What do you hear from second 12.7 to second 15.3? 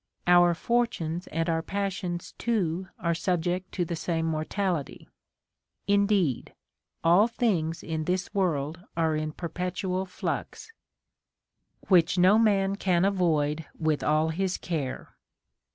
can avoid with all his care.